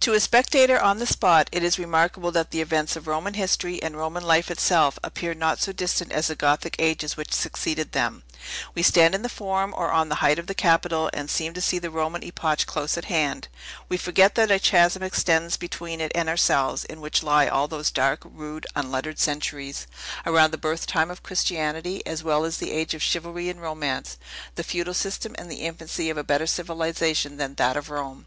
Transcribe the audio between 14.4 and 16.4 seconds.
a chasm extends between it and